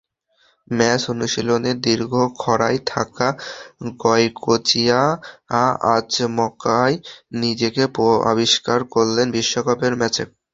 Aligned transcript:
Match 0.67 1.01
অনুশীলনের 1.11 1.77
দীর্ঘ 1.81 2.11
খরায় 2.39 2.79
থাকা 2.87 3.27
গয়কোচিয়া 4.01 5.01
আচমকাই 5.95 6.93
নিজেকে 7.41 7.83
আবিষ্কার 8.31 8.79
করলেন 8.93 9.27
বিশ্বকাপের 9.31 9.93
ম্যাচে। 9.97 10.23